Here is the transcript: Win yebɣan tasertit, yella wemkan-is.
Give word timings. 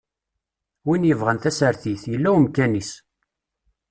Win 0.87 1.07
yebɣan 1.09 1.37
tasertit, 1.39 2.03
yella 2.11 2.29
wemkan-is. 2.35 2.91